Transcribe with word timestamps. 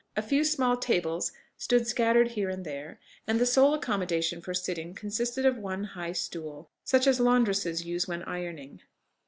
A 0.17 0.23
few 0.23 0.43
small 0.43 0.77
tables 0.77 1.31
stood 1.57 1.85
scattered 1.85 2.29
here 2.29 2.49
and 2.49 2.65
there; 2.65 2.99
and 3.27 3.39
the 3.39 3.45
sole 3.45 3.75
accommodation 3.75 4.41
for 4.41 4.51
sitting 4.51 4.95
consisted 4.95 5.45
of 5.45 5.59
one 5.59 5.83
high 5.83 6.13
stool, 6.13 6.71
such 6.83 7.05
as 7.05 7.19
laundresses 7.19 7.85
use 7.85 8.07
when 8.07 8.23
ironing. 8.23 8.81